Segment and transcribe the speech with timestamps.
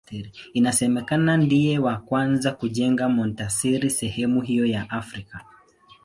[0.53, 5.43] Inasemekana ndiye wa kwanza kujenga monasteri sehemu hiyo ya Afrika.